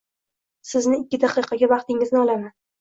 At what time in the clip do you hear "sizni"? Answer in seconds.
0.69-0.97